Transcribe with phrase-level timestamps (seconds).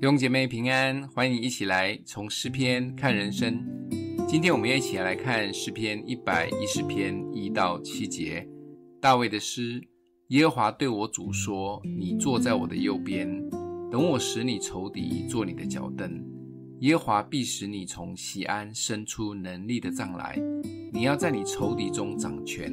[0.00, 3.60] 弟兄姐妹平安，欢迎一起来从诗篇看人生。
[4.28, 8.48] 今天我们一起来看诗篇一百一十篇一到七节，
[9.00, 9.82] 大卫的诗：
[10.28, 13.28] 耶和华对我主说：“你坐在我的右边，
[13.90, 16.24] 等我使你仇敌做你的脚凳。
[16.78, 20.40] 耶和华必使你从西安生出能力的杖来，
[20.92, 22.72] 你要在你仇敌中掌权。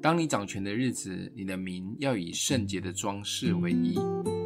[0.00, 3.98] 当你掌权的日子，你的民要以圣洁的装饰为衣，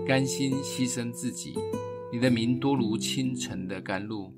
[0.06, 1.52] 甘心牺牲自己。”
[2.10, 4.32] 你的名多如清晨的甘露，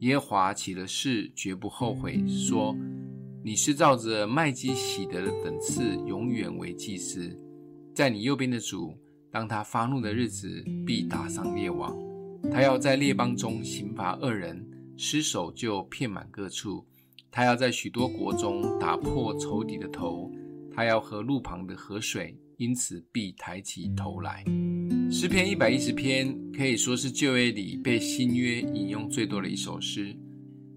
[0.00, 2.76] 耶和华起了誓，绝不后悔，说
[3.44, 7.30] ：“你是照着麦基洗德的等次，永远为祭司。
[7.94, 8.98] 在你右边的主，
[9.30, 11.96] 当他发怒的日子，必打伤列王。
[12.50, 16.84] 他要在列邦中刑罚恶人，尸首就遍满各处。
[17.30, 20.28] 他要在许多国中打破仇敌的头，
[20.74, 24.44] 他要喝路旁的河水，因此必抬起头来。”
[25.12, 30.16] 诗篇一百一十篇可以说是旧约里被新约引用最多的一首诗。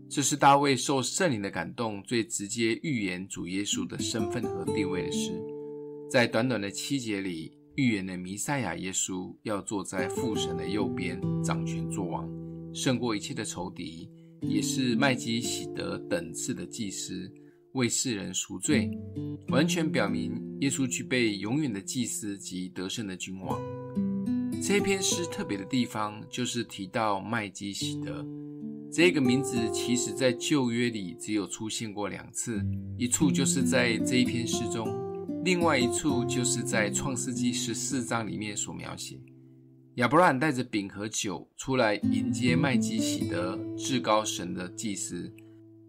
[0.10, 5.32] 这是大卫受圣灵的感动，最直接预言主耶稣的身份和地位的诗。
[6.12, 12.30] 在短短的七节里，预言了弥赛亚耶稣要坐在父神的右边，掌权作王，
[12.74, 14.10] 胜过一切的仇敌，
[14.42, 17.32] 也是麦基洗德等次的祭司，
[17.72, 18.92] 为世人赎罪，
[19.48, 23.58] 完全表明耶稣具备永远的祭司及得胜的君王。
[24.62, 28.26] 这篇诗特别的地方，就是提到麦基洗德
[28.92, 32.66] 这个名字，其实在旧约里只有出现过两次，
[32.98, 34.88] 一处就是在这一篇诗中，
[35.44, 39.20] 另外一处就是在创世纪十四章里面所描写。
[39.96, 45.32] 亚伯兰带着饼和酒出来迎接麦基洗德至高神的祭司，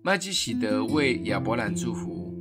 [0.03, 2.39] 麦基洗德为亚伯兰祝福，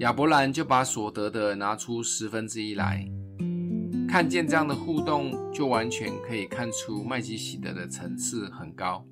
[0.00, 3.08] 亚伯兰就把所得的拿出十分之一来。
[4.08, 9.06] 看见这样的互动，就完全可以看出麦基洗德的层次很高。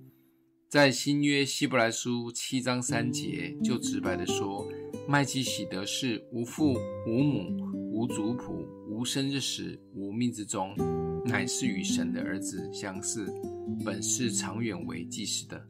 [0.69, 4.67] 在新约希伯来书七章三节，就直白地说，
[5.07, 6.75] 麦基洗德是无父
[7.07, 7.49] 无母
[7.93, 10.75] 无族谱无生之时无命之终，
[11.25, 13.33] 乃是与神的儿子相似，
[13.85, 15.65] 本是长远为祭司的。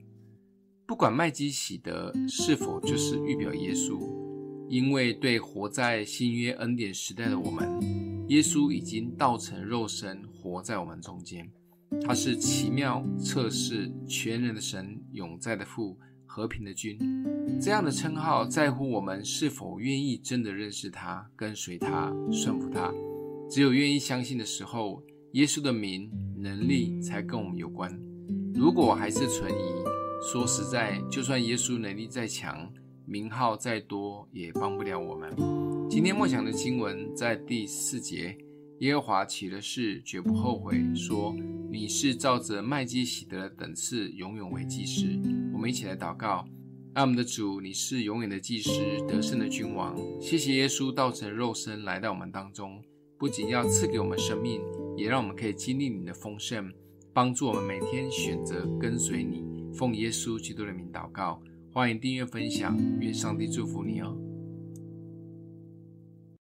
[0.87, 3.99] 不管麦基洗德是否就是预表耶稣，
[4.69, 7.94] 因为对活在新约恩典时代的我们。
[8.29, 11.51] 耶稣已经道成肉身，活在我们中间。
[12.03, 16.99] 他是奇妙、测试、全能的神，永在的父，和平的君。
[17.61, 22.93] 这样的称号在乎我们是否愿意真的认识他、跟随他、顺服他。
[23.51, 25.03] 只有愿意相信的时候，
[25.33, 27.95] 耶稣的名、能力才跟我们有关。
[28.55, 29.85] 如果还是存疑，
[30.33, 32.73] 说实在，就算耶稣能力再强，
[33.05, 35.74] 名号再多，也帮不了我们。
[35.89, 38.37] 今天默想的经文在第四节，
[38.81, 41.35] 耶和华起了誓，绝不后悔，说
[41.71, 45.07] ：“你是照着麦基洗德的等次，永远为祭司。”
[45.55, 46.45] 我们一起来祷告：
[46.95, 48.71] 爱我们的主，你是永远的祭司，
[49.07, 49.97] 得胜的君王。
[50.21, 52.83] 谢谢耶稣道成肉身来到我们当中，
[53.17, 54.61] 不仅要赐给我们生命，
[54.97, 56.73] 也让我们可以经历你的丰盛，
[57.13, 59.45] 帮助我们每天选择跟随你。
[59.73, 61.41] 奉耶稣基督的名祷告，
[61.73, 64.17] 欢迎订阅分享，愿上帝祝福你哦。